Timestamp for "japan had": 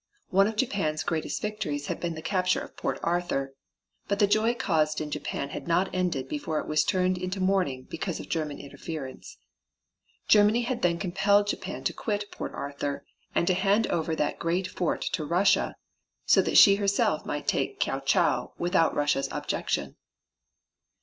5.11-5.67